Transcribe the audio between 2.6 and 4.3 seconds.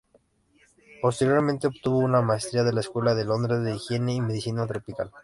de la Escuela de Londres de Higiene y